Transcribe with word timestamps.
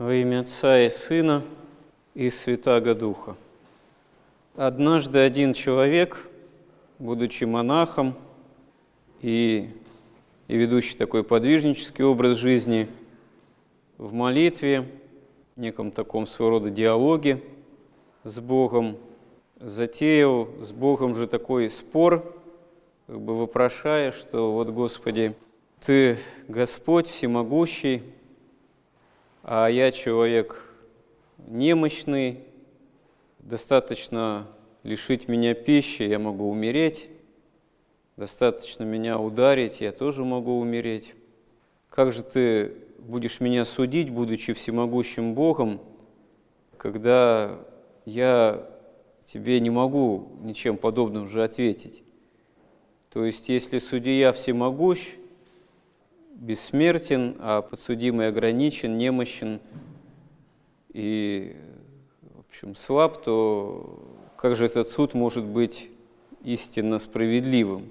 Во 0.00 0.14
имя 0.14 0.40
Отца 0.40 0.80
и 0.80 0.88
Сына 0.88 1.42
и 2.14 2.30
Святаго 2.30 2.94
Духа. 2.94 3.36
Однажды 4.56 5.18
один 5.18 5.52
человек, 5.52 6.26
будучи 6.98 7.44
монахом 7.44 8.14
и, 9.20 9.68
и 10.48 10.56
ведущий 10.56 10.96
такой 10.96 11.22
подвижнический 11.22 12.02
образ 12.02 12.38
жизни, 12.38 12.88
в 13.98 14.14
молитве, 14.14 14.86
неком 15.56 15.90
таком 15.90 16.26
своего 16.26 16.52
рода 16.52 16.70
диалоге 16.70 17.42
с 18.24 18.40
Богом, 18.40 18.96
затеял 19.56 20.48
с 20.62 20.72
Богом 20.72 21.14
же 21.14 21.26
такой 21.26 21.68
спор, 21.68 22.24
как 23.06 23.20
бы 23.20 23.38
вопрошая, 23.38 24.12
что 24.12 24.50
вот, 24.54 24.70
Господи, 24.70 25.34
Ты 25.84 26.16
Господь 26.48 27.06
всемогущий, 27.06 28.02
а 29.42 29.68
я 29.68 29.90
человек 29.90 30.64
немощный, 31.38 32.40
достаточно 33.38 34.46
лишить 34.82 35.28
меня 35.28 35.54
пищи, 35.54 36.02
я 36.02 36.18
могу 36.18 36.50
умереть, 36.50 37.08
достаточно 38.16 38.84
меня 38.84 39.18
ударить, 39.18 39.80
я 39.80 39.92
тоже 39.92 40.24
могу 40.24 40.58
умереть. 40.58 41.14
Как 41.88 42.12
же 42.12 42.22
ты 42.22 42.74
будешь 42.98 43.40
меня 43.40 43.64
судить, 43.64 44.10
будучи 44.10 44.52
всемогущим 44.52 45.34
Богом, 45.34 45.80
когда 46.76 47.58
я 48.04 48.68
тебе 49.26 49.58
не 49.60 49.70
могу 49.70 50.28
ничем 50.42 50.76
подобным 50.76 51.28
же 51.28 51.42
ответить? 51.42 52.02
То 53.10 53.24
есть, 53.24 53.48
если 53.48 53.78
судья 53.78 54.32
всемогущ, 54.32 55.16
бессмертен, 56.40 57.36
а 57.38 57.62
подсудимый 57.62 58.28
ограничен, 58.28 58.96
немощен 58.98 59.60
и, 60.92 61.54
в 62.34 62.40
общем, 62.40 62.74
слаб, 62.74 63.22
то 63.22 64.02
как 64.36 64.56
же 64.56 64.64
этот 64.64 64.88
суд 64.88 65.14
может 65.14 65.44
быть 65.44 65.90
истинно 66.42 66.98
справедливым? 66.98 67.90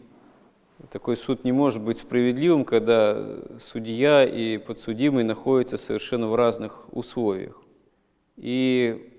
Такой 0.91 1.15
суд 1.15 1.43
не 1.43 1.51
может 1.51 1.81
быть 1.81 1.99
справедливым, 1.99 2.65
когда 2.65 3.37
судья 3.59 4.25
и 4.25 4.57
подсудимый 4.57 5.23
находятся 5.23 5.77
совершенно 5.77 6.27
в 6.27 6.35
разных 6.35 6.87
условиях. 6.91 7.61
И, 8.35 9.11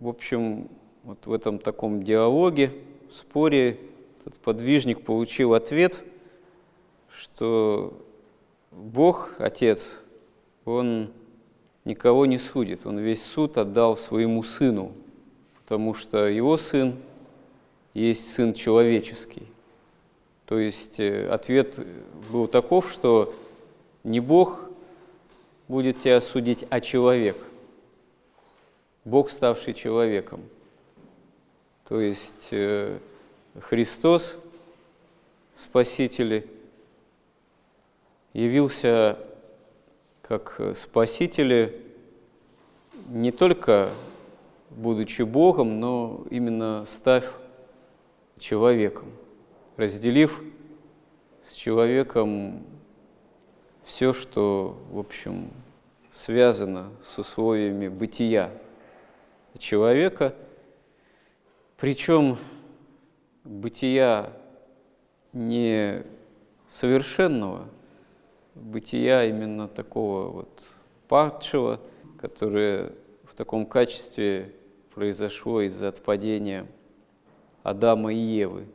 в 0.00 0.08
общем, 0.08 0.70
вот 1.04 1.26
в 1.26 1.32
этом 1.32 1.58
таком 1.58 2.02
диалоге, 2.02 2.72
в 3.10 3.14
споре, 3.14 3.78
этот 4.20 4.38
подвижник 4.38 5.02
получил 5.02 5.54
ответ, 5.54 6.02
что 7.10 8.02
Бог, 8.74 9.30
Отец, 9.38 10.02
Он 10.64 11.10
никого 11.84 12.26
не 12.26 12.38
судит, 12.38 12.86
Он 12.86 12.98
весь 12.98 13.24
суд 13.24 13.56
отдал 13.56 13.96
своему 13.96 14.42
Сыну, 14.42 14.92
потому 15.62 15.94
что 15.94 16.26
Его 16.26 16.56
Сын 16.56 16.96
есть 17.94 18.32
Сын 18.32 18.52
человеческий. 18.52 19.46
То 20.46 20.58
есть 20.58 20.98
э, 20.98 21.28
ответ 21.28 21.78
был 22.30 22.48
таков, 22.48 22.90
что 22.90 23.32
не 24.02 24.18
Бог 24.18 24.68
будет 25.68 26.00
тебя 26.00 26.20
судить, 26.20 26.66
а 26.68 26.80
человек. 26.80 27.36
Бог, 29.04 29.30
ставший 29.30 29.74
человеком. 29.74 30.42
То 31.86 32.00
есть 32.00 32.48
э, 32.50 32.98
Христос, 33.60 34.36
Спаситель, 35.54 36.46
явился 38.34 39.18
как 40.20 40.60
Спаситель 40.74 41.80
не 43.08 43.32
только 43.32 43.90
будучи 44.70 45.22
Богом, 45.22 45.80
но 45.80 46.26
именно 46.30 46.84
став 46.86 47.24
человеком, 48.38 49.10
разделив 49.76 50.42
с 51.42 51.54
человеком 51.54 52.64
все, 53.84 54.12
что, 54.12 54.76
в 54.90 54.98
общем, 54.98 55.50
связано 56.10 56.90
с 57.02 57.18
условиями 57.18 57.88
бытия 57.88 58.50
человека, 59.58 60.34
причем 61.76 62.38
бытия 63.44 64.32
не 65.32 66.02
совершенного, 66.66 67.68
бытия 68.54 69.24
именно 69.24 69.68
такого 69.68 70.28
вот 70.28 70.62
падшего, 71.08 71.80
которое 72.18 72.92
в 73.24 73.34
таком 73.34 73.66
качестве 73.66 74.52
произошло 74.94 75.60
из-за 75.62 75.88
отпадения 75.88 76.66
Адама 77.62 78.12
и 78.12 78.16
Евы, 78.16 78.66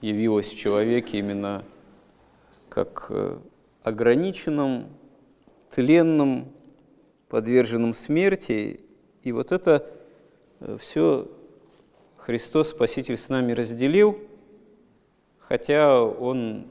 явилось 0.00 0.50
в 0.50 0.58
человеке 0.58 1.18
именно 1.18 1.64
как 2.68 3.06
э, 3.10 3.38
ограниченном, 3.82 4.86
тленном, 5.74 6.50
подверженном 7.28 7.94
смерти. 7.94 8.80
И 9.22 9.32
вот 9.32 9.52
это 9.52 9.86
э, 10.60 10.78
все 10.80 11.28
Христос, 12.16 12.70
Спаситель, 12.70 13.16
с 13.16 13.28
нами 13.28 13.52
разделил, 13.52 14.18
хотя 15.40 16.02
Он 16.02 16.66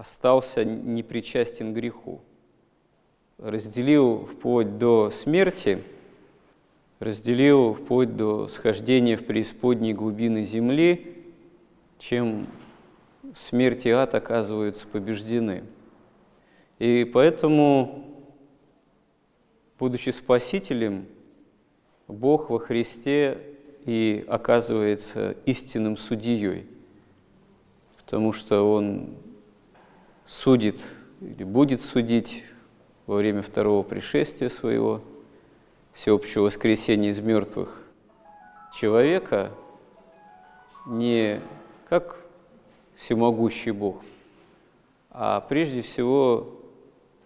остался 0.00 0.64
непричастен 0.64 1.74
греху. 1.74 2.22
Разделил 3.36 4.24
вплоть 4.24 4.78
до 4.78 5.10
смерти, 5.10 5.84
разделил 7.00 7.74
вплоть 7.74 8.16
до 8.16 8.48
схождения 8.48 9.18
в 9.18 9.26
преисподней 9.26 9.92
глубины 9.92 10.44
земли, 10.44 11.22
чем 11.98 12.46
смерть 13.34 13.84
и 13.84 13.90
ад 13.90 14.14
оказываются 14.14 14.86
побеждены. 14.86 15.64
И 16.78 17.04
поэтому, 17.04 18.06
будучи 19.78 20.08
Спасителем, 20.08 21.04
Бог 22.08 22.48
во 22.48 22.58
Христе 22.58 23.36
и 23.84 24.24
оказывается 24.28 25.36
истинным 25.44 25.98
судьей, 25.98 26.66
потому 27.98 28.32
что 28.32 28.62
Он 28.62 29.10
судит 30.30 30.80
или 31.20 31.42
будет 31.42 31.80
судить 31.80 32.44
во 33.06 33.16
время 33.16 33.42
второго 33.42 33.82
пришествия 33.82 34.48
своего, 34.48 35.02
всеобщего 35.92 36.44
воскресения 36.44 37.10
из 37.10 37.18
мертвых, 37.18 37.82
человека 38.72 39.50
не 40.86 41.40
как 41.88 42.24
всемогущий 42.94 43.72
Бог, 43.72 44.04
а 45.10 45.40
прежде 45.40 45.82
всего 45.82 46.60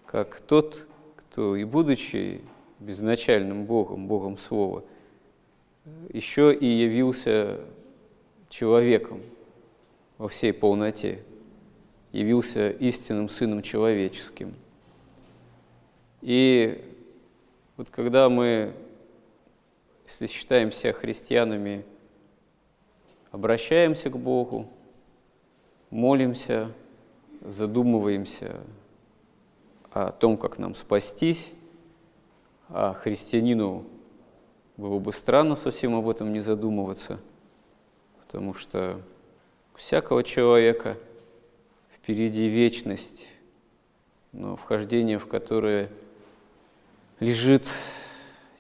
как 0.07 0.41
тот, 0.41 0.87
кто 1.15 1.57
и 1.57 1.65
будучи 1.65 2.41
безначальным 2.81 3.67
Богом, 3.67 4.07
Богом 4.07 4.39
Слова, 4.39 4.83
еще 6.09 6.55
и 6.55 6.67
явился 6.67 7.61
человеком 8.49 9.21
во 10.17 10.29
всей 10.29 10.55
полноте– 10.55 11.23
явился 12.15 12.71
истинным 12.71 13.29
Сыном 13.29 13.61
Человеческим. 13.61 14.55
И 16.23 16.81
вот 17.77 17.91
когда 17.91 18.29
мы, 18.29 18.73
если 20.07 20.29
считаем 20.29 20.71
себя 20.71 20.93
христианами, 20.93 21.85
обращаемся 23.33 24.11
к 24.11 24.17
Богу, 24.17 24.69
молимся, 25.91 26.71
задумываемся 27.41 28.61
о 29.91 30.13
том, 30.13 30.37
как 30.37 30.59
нам 30.59 30.77
спастись, 30.77 31.51
а 32.69 32.95
христианину 32.95 33.87
было 34.77 35.01
бы 35.01 35.13
странно 35.13 35.57
совсем 35.57 35.97
об 35.97 36.09
этом 36.09 36.33
не 36.33 36.39
задумываться, 36.39 37.19
потому 38.21 38.55
что 38.55 39.01
всякого 39.75 40.23
человека– 40.23 40.97
впереди 42.05 42.49
вечность, 42.49 43.27
но 44.33 44.57
вхождение 44.57 45.19
в 45.19 45.27
которое 45.27 45.89
лежит 47.19 47.67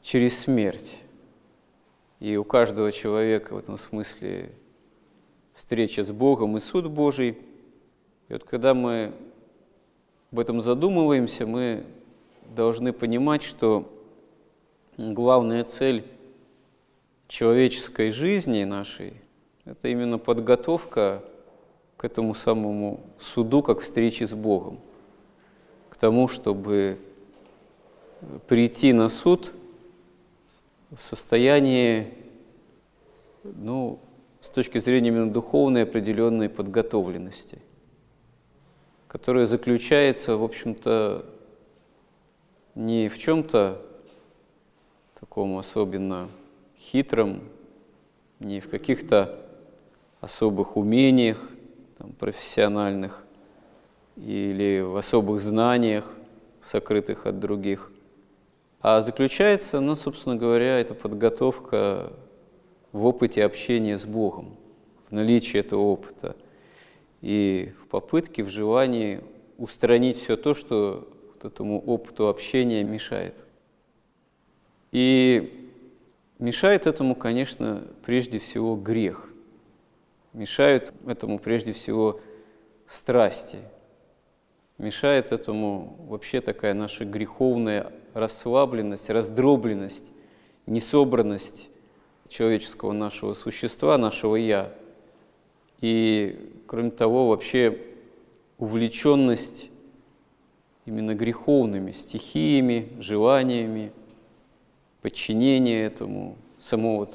через 0.00 0.38
смерть. 0.38 0.96
И 2.20 2.38
у 2.38 2.44
каждого 2.44 2.90
человека 2.90 3.52
в 3.52 3.58
этом 3.58 3.76
смысле 3.76 4.50
встреча 5.52 6.02
с 6.02 6.10
Богом 6.10 6.56
и 6.56 6.60
суд 6.60 6.86
Божий. 6.86 7.36
И 8.30 8.32
вот 8.32 8.44
когда 8.44 8.72
мы 8.72 9.12
об 10.32 10.38
этом 10.38 10.62
задумываемся, 10.62 11.44
мы 11.44 11.84
должны 12.56 12.94
понимать, 12.94 13.42
что 13.42 13.92
главная 14.96 15.64
цель 15.64 16.06
человеческой 17.28 18.10
жизни 18.10 18.64
нашей– 18.64 19.12
это 19.66 19.88
именно 19.88 20.16
подготовка 20.16 21.22
к 21.96 22.04
этому 22.04 22.34
самому 22.34 23.00
суду, 23.18 23.62
как 23.62 23.80
встрече 23.80 24.26
с 24.26 24.34
Богом, 24.34 24.78
к 25.90 25.96
тому, 25.96 26.28
чтобы 26.28 26.98
прийти 28.48 28.92
на 28.92 29.08
суд 29.08 29.54
в 30.90 31.00
состоянии, 31.00 32.14
ну, 33.42 33.98
с 34.40 34.48
точки 34.48 34.78
зрения 34.78 35.08
именно 35.08 35.32
духовной 35.32 35.84
определенной 35.84 36.48
подготовленности, 36.48 37.60
которая 39.08 39.46
заключается, 39.46 40.36
в 40.36 40.42
общем-то, 40.42 41.24
не 42.74 43.08
в 43.08 43.18
чем-то 43.18 43.80
таком 45.18 45.56
особенно 45.56 46.28
хитром, 46.78 47.40
не 48.40 48.60
в 48.60 48.68
каких-то 48.68 49.40
особых 50.20 50.76
умениях 50.76 51.38
там, 51.98 52.12
профессиональных 52.12 53.24
или 54.16 54.80
в 54.80 54.96
особых 54.96 55.40
знаниях, 55.40 56.04
сокрытых 56.60 57.26
от 57.26 57.40
других, 57.40 57.90
а 58.80 59.00
заключается, 59.00 59.80
ну, 59.80 59.94
собственно 59.94 60.36
говоря, 60.36 60.78
эта 60.78 60.94
подготовка 60.94 62.12
в 62.92 63.06
опыте 63.06 63.44
общения 63.44 63.98
с 63.98 64.06
Богом, 64.06 64.56
в 65.08 65.12
наличии 65.12 65.58
этого 65.58 65.80
опыта 65.80 66.36
и 67.20 67.72
в 67.82 67.88
попытке, 67.88 68.42
в 68.42 68.50
желании 68.50 69.20
устранить 69.58 70.18
все 70.18 70.36
то, 70.36 70.54
что 70.54 71.08
вот 71.32 71.44
этому 71.44 71.80
опыту 71.80 72.28
общения 72.28 72.84
мешает. 72.84 73.42
И 74.92 75.72
мешает 76.38 76.86
этому, 76.86 77.14
конечно, 77.14 77.82
прежде 78.04 78.38
всего 78.38 78.76
грех. 78.76 79.28
Мешают 80.34 80.92
этому 81.06 81.38
прежде 81.38 81.72
всего 81.72 82.20
страсти. 82.86 83.58
Мешает 84.76 85.32
этому 85.32 85.96
вообще 86.08 86.40
такая 86.40 86.74
наша 86.74 87.04
греховная 87.04 87.92
расслабленность, 88.12 89.08
раздробленность, 89.08 90.04
несобранность 90.66 91.70
человеческого 92.28 92.92
нашего 92.92 93.32
существа, 93.32 93.96
нашего 93.96 94.36
«я». 94.36 94.72
И, 95.80 96.62
кроме 96.66 96.90
того, 96.90 97.28
вообще 97.28 97.78
увлеченность 98.58 99.70
именно 100.84 101.14
греховными 101.14 101.92
стихиями, 101.92 102.90
желаниями– 102.98 103.92
подчинение 105.04 105.82
этому, 105.82 106.38
само 106.58 106.96
вот 106.96 107.14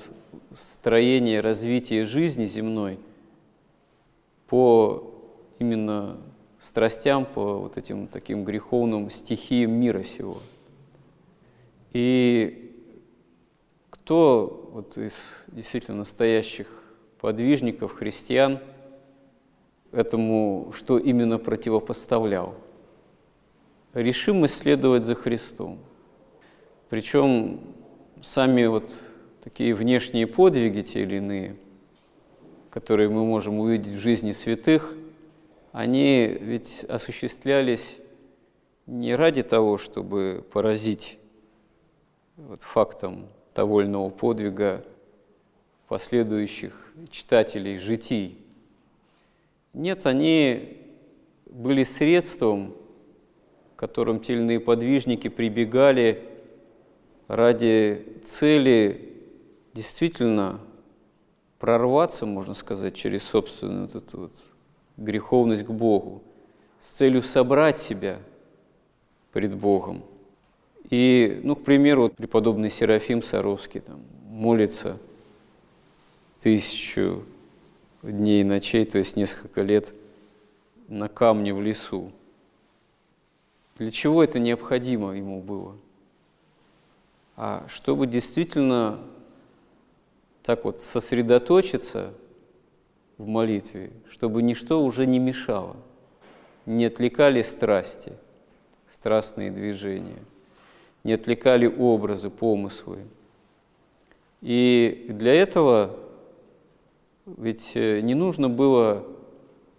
строение, 0.53 1.41
развитие 1.41 2.05
жизни 2.05 2.45
земной 2.45 2.99
по 4.49 5.13
именно 5.59 6.17
страстям, 6.59 7.25
по 7.25 7.59
вот 7.59 7.77
этим 7.77 8.07
таким 8.07 8.43
греховным 8.43 9.09
стихиям 9.09 9.71
мира 9.71 10.03
сего. 10.03 10.39
И 11.93 12.75
кто 13.89 14.69
вот 14.73 14.97
из 14.97 15.45
действительно 15.47 15.97
настоящих 15.99 16.67
подвижников, 17.21 17.93
христиан, 17.93 18.59
этому 19.91 20.71
что 20.75 20.97
именно 20.97 21.37
противопоставлял? 21.37 22.55
Решимость 23.93 24.59
следовать 24.59 25.05
за 25.05 25.15
Христом. 25.15 25.79
Причем 26.89 27.59
сами 28.21 28.65
вот 28.65 28.91
такие 29.43 29.73
внешние 29.73 30.27
подвиги, 30.27 30.81
те 30.81 31.03
или 31.03 31.17
иные, 31.17 31.55
которые 32.69 33.09
мы 33.09 33.25
можем 33.25 33.59
увидеть 33.59 33.93
в 33.93 33.99
жизни 33.99 34.31
святых, 34.31 34.93
они 35.71 36.25
ведь 36.27 36.83
осуществлялись 36.85 37.97
не 38.85 39.15
ради 39.15 39.43
того, 39.43 39.77
чтобы 39.77 40.45
поразить 40.51 41.19
вот 42.37 42.61
фактом 42.61 43.27
того 43.53 44.09
подвига 44.09 44.83
последующих 45.87 46.73
читателей 47.09 47.77
житий. 47.77 48.37
Нет, 49.73 50.05
они 50.05 50.77
были 51.45 51.83
средством, 51.83 52.75
к 53.75 53.79
которым 53.79 54.19
те 54.19 54.33
или 54.33 54.41
иные 54.41 54.59
подвижники 54.59 55.27
прибегали 55.27 56.23
ради 57.27 58.19
цели 58.23 59.13
действительно 59.73 60.59
прорваться, 61.59 62.25
можно 62.25 62.53
сказать, 62.53 62.95
через 62.95 63.23
собственную 63.23 63.83
вот 63.83 63.95
эту 63.95 64.19
вот 64.21 64.31
греховность 64.97 65.65
к 65.65 65.69
Богу, 65.69 66.23
с 66.79 66.91
целью 66.91 67.21
собрать 67.21 67.77
себя 67.77 68.19
пред 69.31 69.55
Богом. 69.55 70.03
И, 70.89 71.39
ну, 71.43 71.55
к 71.55 71.63
примеру, 71.63 72.03
вот 72.03 72.15
преподобный 72.15 72.69
Серафим 72.69 73.21
Саровский 73.21 73.81
там, 73.81 74.01
молится 74.29 74.97
тысячу 76.39 77.25
дней 78.01 78.41
и 78.41 78.45
ночей, 78.45 78.85
то 78.85 78.97
есть 78.97 79.15
несколько 79.15 79.61
лет 79.61 79.93
на 80.87 81.09
камне 81.09 81.53
в 81.53 81.61
лесу. 81.61 82.11
Для 83.77 83.91
чего 83.91 84.23
это 84.23 84.39
необходимо 84.39 85.11
ему 85.11 85.41
было? 85.41 85.75
а 87.41 87.65
чтобы 87.69 88.05
действительно 88.05 88.99
так 90.43 90.65
вот 90.65 90.81
сосредоточиться 90.81 92.13
в 93.17 93.27
молитве, 93.27 93.91
чтобы 94.09 94.41
ничто 94.41 94.83
уже 94.83 95.05
не 95.05 95.19
мешало, 95.19 95.77
не 96.65 96.85
отвлекали 96.85 97.41
страсти, 97.41 98.13
страстные 98.87 99.51
движения, 99.51 100.19
не 101.03 101.13
отвлекали 101.13 101.67
образы, 101.67 102.29
помыслы. 102.29 102.99
И 104.41 105.07
для 105.09 105.33
этого 105.33 105.95
ведь 107.25 107.71
э, 107.75 107.99
не 108.01 108.15
нужно 108.15 108.49
было 108.49 109.05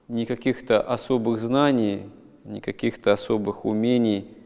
ни 0.08 0.24
каких-то 0.24 0.80
особых 0.80 1.38
знаний, 1.38 2.02
ни 2.44 2.60
каких-то 2.60 3.12
особых 3.12 3.64
умений– 3.64 4.28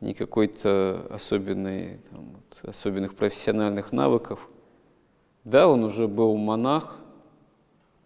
ни 0.00 0.12
какой-то 0.12 1.06
особенной, 1.10 1.98
там, 2.10 2.26
вот, 2.32 2.70
особенных 2.70 3.14
профессиональных 3.14 3.92
навыков. 3.92 4.48
Да, 5.48 5.66
он 5.66 5.82
уже 5.82 6.08
был 6.08 6.36
монах, 6.36 6.98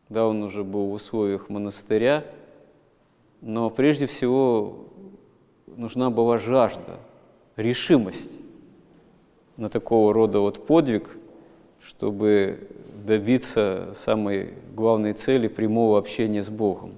да, 0.09 0.29
он 0.29 0.45
уже 0.45 0.63
был 0.63 0.87
в 0.87 0.93
условиях 0.93 1.49
монастыря, 1.49 2.25
но 3.41 3.69
прежде 3.69 4.07
всего 4.07 4.85
нужна 5.67 6.11
была 6.11 6.39
жажда, 6.39 7.01
решимость 7.57 8.31
на 9.57 9.69
такого 9.69 10.15
рода 10.15 10.39
вот 10.39 10.65
подвиг, 10.69 11.17
чтобы 11.81 12.69
добиться 13.05 13.91
самой 13.97 14.55
главной 14.77 15.13
цели 15.13 15.49
прямого 15.49 15.99
общения 15.99 16.45
с 16.45 16.49
Богом. 16.49 16.93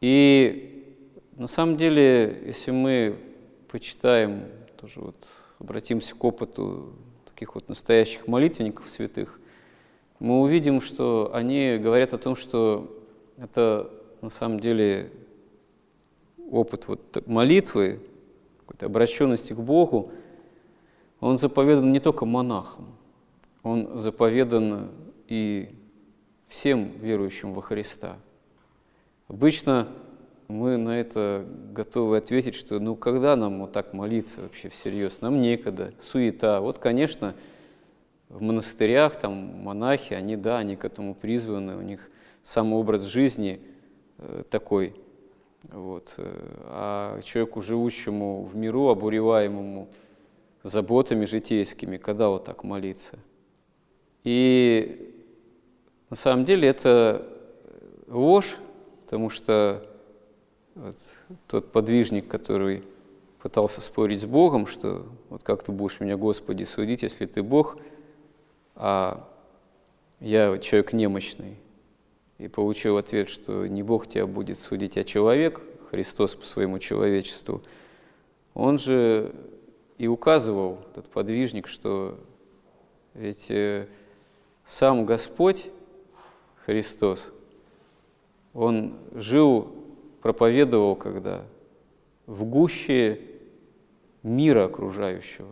И 0.00 0.94
на 1.36 1.48
самом 1.48 1.76
деле, 1.76 2.40
если 2.46 2.70
мы 2.70 3.18
почитаем, 3.68 4.44
тоже 4.80 5.00
вот 5.00 5.16
обратимся 5.58 6.14
к 6.14 6.22
опыту 6.22 6.92
таких 7.32 7.54
вот 7.54 7.68
настоящих 7.68 8.28
молитвенников 8.28 8.88
святых, 8.88 9.40
мы 10.18 10.40
увидим, 10.40 10.80
что 10.80 11.30
они 11.34 11.78
говорят 11.78 12.12
о 12.12 12.18
том, 12.18 12.36
что 12.36 12.96
это 13.38 13.90
на 14.20 14.30
самом 14.30 14.60
деле 14.60 15.10
опыт 16.50 16.86
вот 16.86 17.26
молитвы, 17.26 18.00
какой-то 18.60 18.86
обращенности 18.86 19.52
к 19.52 19.58
Богу, 19.58 20.12
он 21.20 21.38
заповедан 21.38 21.90
не 21.90 22.00
только 22.00 22.26
монахам, 22.26 22.86
он 23.62 23.98
заповедан 23.98 24.90
и 25.28 25.74
всем 26.48 26.92
верующим 27.00 27.54
во 27.54 27.62
Христа. 27.62 28.16
Обычно 29.28 29.88
мы 30.52 30.76
на 30.76 31.00
это 31.00 31.46
готовы 31.72 32.18
ответить, 32.18 32.54
что 32.54 32.78
ну 32.78 32.94
когда 32.94 33.34
нам 33.36 33.60
вот 33.60 33.72
так 33.72 33.94
молиться 33.94 34.42
вообще 34.42 34.68
всерьез? 34.68 35.20
Нам 35.20 35.40
некогда, 35.40 35.92
суета. 35.98 36.60
Вот, 36.60 36.78
конечно, 36.78 37.34
в 38.28 38.42
монастырях 38.42 39.16
там 39.18 39.32
монахи, 39.32 40.14
они, 40.14 40.36
да, 40.36 40.58
они 40.58 40.76
к 40.76 40.84
этому 40.84 41.14
призваны, 41.14 41.76
у 41.76 41.80
них 41.80 42.10
сам 42.42 42.72
образ 42.72 43.02
жизни 43.02 43.60
э, 44.18 44.44
такой. 44.50 44.94
Вот. 45.70 46.14
А 46.18 47.20
человеку, 47.22 47.60
живущему 47.60 48.44
в 48.44 48.56
миру, 48.56 48.88
обуреваемому 48.88 49.88
заботами 50.62 51.24
житейскими, 51.24 51.96
когда 51.96 52.28
вот 52.28 52.44
так 52.44 52.64
молиться? 52.64 53.18
И 54.24 55.14
на 56.10 56.16
самом 56.16 56.44
деле 56.44 56.68
это 56.68 57.26
ложь, 58.08 58.56
потому 59.04 59.30
что 59.30 59.86
вот, 60.74 60.96
тот 61.46 61.72
подвижник, 61.72 62.28
который 62.28 62.84
пытался 63.40 63.80
спорить 63.80 64.20
с 64.20 64.24
Богом, 64.24 64.66
что 64.66 65.06
вот 65.28 65.42
как 65.42 65.62
ты 65.62 65.72
будешь 65.72 66.00
меня, 66.00 66.16
Господи, 66.16 66.64
судить, 66.64 67.02
если 67.02 67.26
ты 67.26 67.42
Бог, 67.42 67.76
а 68.74 69.28
я 70.20 70.56
человек 70.58 70.92
немощный. 70.92 71.56
И 72.38 72.48
получил 72.48 72.96
ответ, 72.96 73.28
что 73.28 73.66
не 73.66 73.82
Бог 73.82 74.06
тебя 74.08 74.26
будет 74.26 74.58
судить, 74.58 74.96
а 74.96 75.04
человек, 75.04 75.60
Христос 75.90 76.34
по 76.34 76.46
своему 76.46 76.78
человечеству. 76.78 77.62
Он 78.54 78.78
же 78.78 79.34
и 79.98 80.06
указывал 80.06 80.78
этот 80.90 81.06
подвижник, 81.08 81.68
что 81.68 82.18
ведь 83.14 83.50
э, 83.50 83.86
сам 84.64 85.04
Господь 85.04 85.66
Христос, 86.64 87.32
Он 88.54 88.94
жил, 89.12 89.81
проповедовал 90.22 90.96
когда 90.96 91.44
в 92.26 92.44
гуще 92.44 93.20
мира 94.22 94.64
окружающего. 94.66 95.50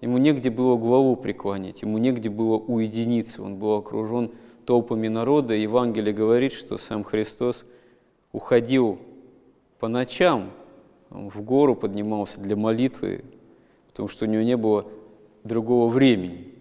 Ему 0.00 0.18
негде 0.18 0.50
было 0.50 0.76
главу 0.76 1.16
преклонить, 1.16 1.82
ему 1.82 1.98
негде 1.98 2.30
было 2.30 2.56
уединиться, 2.56 3.42
он 3.42 3.56
был 3.56 3.74
окружен 3.74 4.30
толпами 4.64 5.08
народа. 5.08 5.54
Евангелие 5.54 6.14
говорит, 6.14 6.52
что 6.52 6.78
сам 6.78 7.02
Христос 7.02 7.66
уходил 8.32 8.98
по 9.78 9.88
ночам, 9.88 10.50
в 11.10 11.40
гору 11.42 11.74
поднимался 11.74 12.40
для 12.40 12.56
молитвы, 12.56 13.24
потому 13.88 14.08
что 14.08 14.26
у 14.26 14.28
него 14.28 14.42
не 14.42 14.56
было 14.56 14.86
другого 15.44 15.88
времени. 15.88 16.52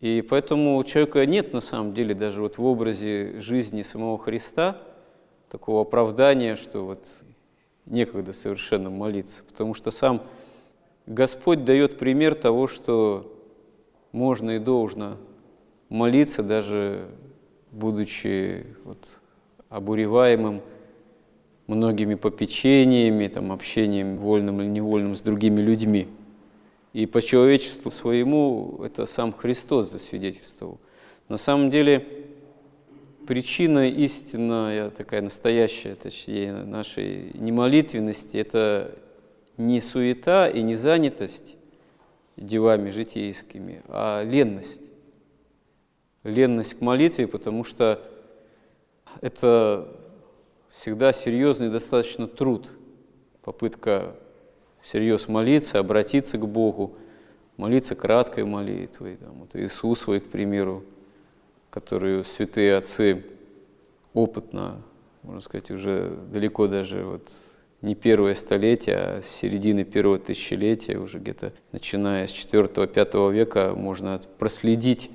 И 0.00 0.22
поэтому 0.28 0.76
у 0.76 0.84
человека 0.84 1.24
нет 1.26 1.52
на 1.52 1.60
самом 1.60 1.94
деле 1.94 2.14
даже 2.14 2.42
вот 2.42 2.58
в 2.58 2.64
образе 2.64 3.40
жизни 3.40 3.82
самого 3.82 4.18
Христа 4.18 4.80
такого 5.50 5.82
оправдания, 5.82 6.56
что 6.56 6.84
вот 6.84 7.04
некогда 7.86 8.32
совершенно 8.32 8.88
молиться, 8.88 9.42
потому 9.44 9.74
что 9.74 9.90
сам 9.90 10.22
Господь 11.06 11.64
дает 11.64 11.98
пример 11.98 12.34
того, 12.36 12.68
что 12.68 13.36
можно 14.12 14.52
и 14.52 14.58
должно 14.58 15.16
молиться, 15.88 16.42
даже 16.42 17.08
будучи 17.72 18.64
вот 18.84 19.08
обуреваемым 19.68 20.62
многими 21.66 22.14
попечениями, 22.14 23.26
там, 23.28 23.52
общением 23.52 24.18
вольным 24.18 24.60
или 24.60 24.68
невольным 24.68 25.16
с 25.16 25.20
другими 25.20 25.60
людьми. 25.60 26.08
И 26.92 27.06
по 27.06 27.20
человечеству 27.20 27.90
своему 27.90 28.80
это 28.84 29.06
сам 29.06 29.32
Христос 29.32 29.90
засвидетельствовал. 29.90 30.80
На 31.28 31.36
самом 31.36 31.70
деле 31.70 32.19
причина 33.30 33.88
истинная, 33.88 34.90
такая 34.90 35.22
настоящая, 35.22 35.94
точнее, 35.94 36.52
нашей 36.64 37.30
немолитвенности– 37.34 38.36
это 38.38 38.98
не 39.56 39.80
суета 39.80 40.48
и 40.48 40.62
не 40.62 40.74
занятость 40.74 41.54
делами 42.36 42.90
житейскими, 42.90 43.82
а 43.86 44.24
ленность. 44.24 44.82
Ленность 46.24 46.74
к 46.74 46.80
молитве, 46.80 47.28
потому 47.28 47.62
что 47.62 48.02
это 49.20 49.86
всегда 50.68 51.12
серьезный 51.12 51.70
достаточно 51.70 52.26
труд, 52.26 52.68
попытка 53.42 54.16
всерьез 54.82 55.28
молиться, 55.28 55.78
обратиться 55.78 56.36
к 56.36 56.48
Богу, 56.48 56.96
молиться 57.56 57.94
краткой 57.94 58.44
молитвой. 58.44 59.18
Там, 59.18 59.34
вот 59.34 59.54
Иисусовой, 59.54 60.18
к 60.18 60.28
примеру, 60.28 60.82
которую 61.70 62.24
святые 62.24 62.76
отцы 62.76 63.24
опытно, 64.12 64.82
можно 65.22 65.40
сказать, 65.40 65.70
уже 65.70 66.16
далеко 66.32 66.66
даже 66.66 67.04
вот 67.04 67.30
не 67.80 67.94
первое 67.94 68.34
столетие, 68.34 68.96
а 68.96 69.22
с 69.22 69.26
середины 69.26 69.84
первого 69.84 70.18
тысячелетия, 70.18 70.98
уже 70.98 71.18
где-то 71.18 71.52
начиная 71.72 72.26
с 72.26 72.30
4-5 72.30 73.32
века, 73.32 73.72
можно 73.74 74.20
проследить 74.38 75.10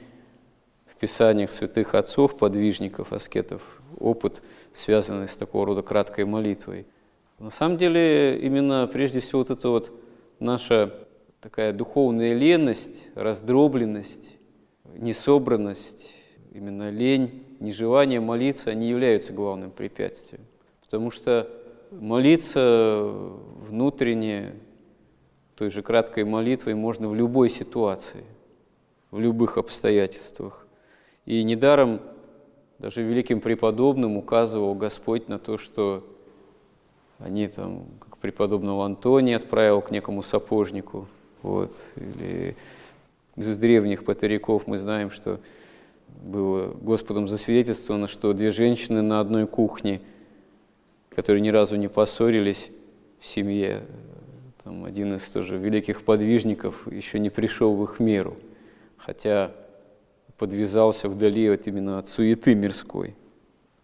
в 0.88 0.96
писаниях 0.96 1.52
святых 1.52 1.94
отцов, 1.94 2.38
подвижников, 2.38 3.14
аскетов, 3.14 3.62
опыт, 4.00 4.42
связанный 4.74 5.28
с 5.28 5.36
такого 5.36 5.68
рода 5.68 5.82
краткой 5.82 6.26
молитвой. 6.26 6.88
На 7.38 7.52
самом 7.52 7.78
деле, 7.78 8.40
именно 8.40 8.88
прежде 8.92 9.20
всего 9.20 9.40
вот 9.40 9.52
эта 9.52 9.70
вот 9.70 9.92
наша 10.40 10.94
такая 11.42 11.74
духовная 11.74 12.34
ленность, 12.34 13.06
раздробленность, 13.14 14.32
несобранность, 14.96 16.12
именно 16.56 16.90
лень, 16.90 17.44
нежелание 17.60 18.22
молиться, 18.22 18.70
они 18.70 18.88
являются 18.88 19.34
главным 19.34 19.72
препятствием. 19.72 20.46
Потому 20.86 21.12
что 21.12 21.50
молиться 21.92 23.12
внутренне, 23.68 24.54
той 25.58 25.70
же 25.70 25.82
краткой 25.82 26.24
молитвой 26.24 26.74
можно 26.74 27.10
в 27.10 27.16
любой 27.16 27.50
ситуации, 27.50 28.24
в 29.12 29.20
любых 29.20 29.58
обстоятельствах. 29.58 30.66
И 31.26 31.44
недаром 31.44 32.00
даже 32.80 33.04
великим 33.04 33.42
преподобным 33.42 34.16
указывал 34.16 34.76
Господь 34.76 35.28
на 35.28 35.40
то, 35.40 35.58
что 35.58 36.06
они 37.20 37.50
там, 37.50 37.86
как 38.00 38.18
преподобного 38.18 38.86
Антония 38.86 39.36
отправил 39.36 39.82
к 39.82 39.92
некому 39.92 40.24
сапожнику, 40.24 41.08
вот, 41.42 41.72
или 41.98 42.56
из 43.36 43.58
древних 43.58 44.06
патариков 44.06 44.68
мы 44.68 44.78
знаем, 44.78 45.12
что 45.12 45.42
было 46.24 46.68
Господом 46.68 47.28
засвидетельствовано, 47.28 48.08
что 48.08 48.34
две 48.34 48.52
женщины 48.52 49.02
на 49.02 49.20
одной 49.20 49.48
кухне, 49.48 50.02
которые 51.10 51.42
ни 51.42 51.50
разу 51.50 51.76
не 51.76 51.88
поссорились 51.88 52.72
в 53.20 53.26
семье, 53.26 53.84
там 54.64 54.86
один 54.86 55.14
из 55.16 55.30
тоже 55.30 55.58
великих 55.58 56.04
подвижников 56.04 56.92
еще 56.92 57.20
не 57.20 57.30
пришел 57.30 57.76
в 57.76 57.84
их 57.84 58.00
меру, 58.00 58.36
хотя 58.98 59.52
подвязался 60.38 61.08
вдали 61.08 61.48
от 61.48 61.68
именно 61.68 62.00
от 62.00 62.08
суеты 62.08 62.56
мирской. 62.56 63.16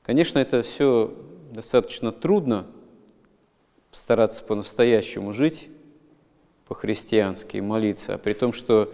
Конечно, 0.02 0.40
это 0.40 0.64
все 0.64 1.16
достаточно 1.52 2.12
трудно, 2.12 2.66
стараться 3.92 4.44
по-настоящему 4.44 5.32
жить 5.32 5.70
по-христиански 6.68 7.58
молиться, 7.58 8.16
а 8.16 8.18
при 8.18 8.34
том, 8.34 8.54
что 8.54 8.92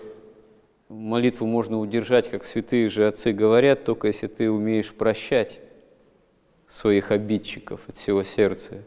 молитву 0.89 1.45
можно 1.45 1.79
удержать, 1.79 2.29
как 2.29 2.43
святые 2.43 2.89
же 2.89 3.07
отцы 3.07 3.33
говорят, 3.33 3.83
только 3.83 4.07
если 4.07 4.27
ты 4.27 4.49
умеешь 4.49 4.93
прощать 4.93 5.59
своих 6.67 7.11
обидчиков 7.11 7.81
от 7.87 7.95
всего 7.97 8.23
сердца. 8.23 8.83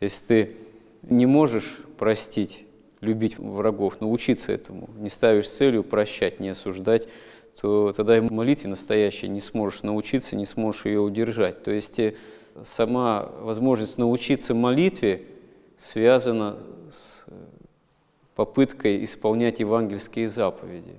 Если 0.00 0.24
ты 0.26 0.56
не 1.02 1.26
можешь 1.26 1.78
простить, 1.98 2.64
любить 3.00 3.38
врагов, 3.38 4.00
научиться 4.00 4.52
этому, 4.52 4.88
не 4.96 5.08
ставишь 5.08 5.48
целью 5.48 5.84
прощать, 5.84 6.40
не 6.40 6.50
осуждать, 6.50 7.08
то 7.60 7.92
тогда 7.92 8.16
и 8.16 8.20
молитве 8.20 8.70
настоящей 8.70 9.28
не 9.28 9.40
сможешь 9.40 9.82
научиться, 9.82 10.36
не 10.36 10.46
сможешь 10.46 10.86
ее 10.86 11.00
удержать. 11.00 11.62
То 11.62 11.70
есть 11.70 11.98
э, 11.98 12.14
сама 12.62 13.28
возможность 13.40 13.98
научиться 13.98 14.54
молитве 14.54 15.26
связана 15.76 16.58
с 16.90 17.24
э, 17.26 17.32
попыткой 18.34 19.04
исполнять 19.04 19.60
евангельские 19.60 20.30
заповеди. 20.30 20.98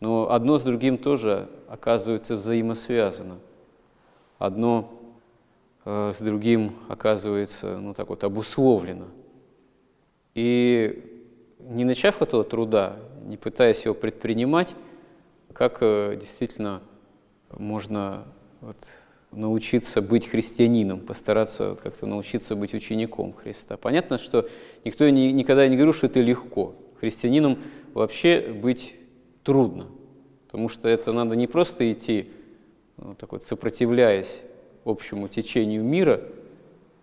Но 0.00 0.30
одно 0.30 0.58
с 0.58 0.64
другим 0.64 0.96
тоже 0.98 1.48
оказывается 1.68 2.34
взаимосвязано. 2.34 3.38
Одно 4.38 4.90
э, 5.84 6.12
с 6.14 6.20
другим 6.20 6.72
оказывается, 6.88 7.78
ну 7.78 7.92
так 7.92 8.08
вот, 8.08 8.24
обусловлено. 8.24 9.06
И 10.34 11.04
не 11.58 11.84
начав 11.84 12.22
этого 12.22 12.44
труда, 12.44 12.96
не 13.26 13.36
пытаясь 13.36 13.84
его 13.84 13.94
предпринимать, 13.94 14.74
как 15.52 15.78
э, 15.82 16.16
действительно 16.18 16.80
можно 17.50 18.24
вот, 18.62 18.76
научиться 19.32 20.00
быть 20.00 20.28
христианином, 20.28 21.00
постараться 21.00 21.70
вот, 21.70 21.80
как-то 21.82 22.06
научиться 22.06 22.56
быть 22.56 22.72
учеником 22.72 23.34
Христа. 23.34 23.76
Понятно, 23.76 24.16
что 24.16 24.48
никто 24.84 25.08
не, 25.08 25.32
никогда 25.32 25.68
не 25.68 25.76
говорил, 25.76 25.92
что 25.92 26.06
это 26.06 26.20
легко. 26.20 26.74
Христианином 27.00 27.58
вообще 27.92 28.40
быть 28.40 28.96
трудно, 29.42 29.86
потому 30.46 30.68
что 30.68 30.88
это 30.88 31.12
надо 31.12 31.36
не 31.36 31.46
просто 31.46 31.90
идти, 31.92 32.30
ну, 32.96 33.12
так 33.12 33.32
вот, 33.32 33.42
сопротивляясь 33.42 34.40
общему 34.84 35.28
течению 35.28 35.84
мира, 35.84 36.22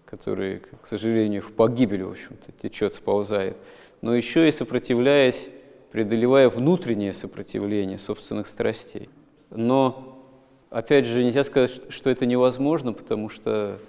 который, 0.06 0.62
к 0.82 0.86
сожалению, 0.86 1.42
в 1.42 1.52
погибель, 1.52 2.04
в 2.04 2.12
общем-то, 2.12 2.52
течет, 2.54 2.94
сползает, 2.94 3.58
но 4.02 4.16
еще 4.16 4.48
и 4.48 4.52
сопротивляясь 4.52 5.50
преодолевая 5.92 6.50
внутреннее 6.50 7.14
сопротивление 7.14 7.98
собственных 7.98 8.48
страстей. 8.48 9.10
Но, 9.50 10.22
опять 10.70 11.06
же, 11.06 11.24
нельзя 11.24 11.44
сказать, 11.44 11.82
что 11.90 12.10
это 12.10 12.26
невозможно, 12.26 12.94
потому 12.94 13.30
что 13.30 13.80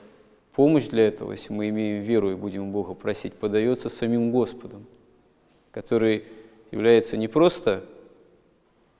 помощь 0.54 0.88
для 0.88 1.06
этого, 1.06 1.32
если 1.32 1.52
мы 1.52 1.68
имеем 1.68 2.02
веру 2.02 2.30
и 2.30 2.34
будем 2.34 2.72
Бога 2.72 2.94
просить, 2.94 3.34
подается 3.34 3.88
самим 3.88 4.30
Господом, 4.30 4.86
который 5.70 6.24
является 6.70 7.16
не 7.16 7.28
просто 7.28 7.84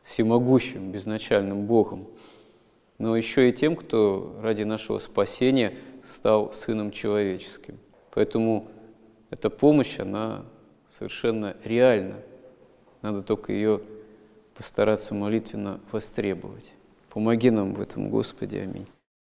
всемогущим, 0.09 0.91
безначальным 0.91 1.67
Богом, 1.67 2.07
но 2.97 3.15
еще 3.15 3.50
и 3.50 3.53
тем, 3.53 3.77
кто 3.77 4.35
ради 4.41 4.62
нашего 4.62 4.99
спасения 4.99 5.75
стал 6.03 6.53
Сыном 6.55 6.91
Человеческим. 6.91 7.79
Поэтому 8.15 8.69
эта 9.29 9.50
помощь, 9.50 9.99
она 9.99 10.47
совершенно 10.88 11.55
реальна. 11.62 12.17
Надо 13.03 13.23
только 13.23 13.53
ее 13.53 13.83
постараться 14.57 15.15
молитвенно 15.15 15.79
востребовать. 15.93 16.73
Помоги 17.11 17.50
нам 17.50 17.75
в 17.75 17.81
этом, 17.81 18.09
Господи. 18.09 18.57
Аминь. 18.57 18.87